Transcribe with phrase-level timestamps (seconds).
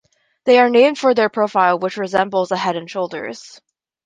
[0.45, 3.61] They are named for their profile which resembles a head and shoulders.